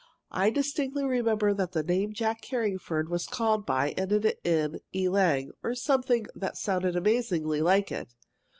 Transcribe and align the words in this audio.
I 0.31 0.49
distinctly 0.49 1.05
remember 1.05 1.53
that 1.53 1.73
the 1.73 1.83
name 1.83 2.11
Jack 2.11 2.41
Carringford 2.41 3.07
was 3.07 3.27
called 3.27 3.67
by 3.67 3.91
ended 3.91 4.35
in 4.43 4.79
e 4.95 5.07
lang, 5.07 5.51
or 5.61 5.75
something 5.75 6.25
that 6.33 6.57
sounded 6.57 6.95
amazingly 6.95 7.61
like 7.61 7.91
it. 7.91 8.15